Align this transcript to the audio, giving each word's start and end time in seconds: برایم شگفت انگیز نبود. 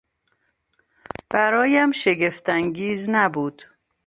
برایم 1.29 1.91
شگفت 1.91 2.49
انگیز 2.49 3.09
نبود. 3.09 3.63